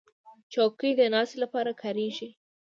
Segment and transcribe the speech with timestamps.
[0.53, 2.29] چوکۍ د ناستې لپاره کارېږي.